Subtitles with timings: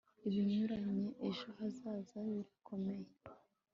[0.27, 3.07] Ibinyuranye ejo hazaza birakomeye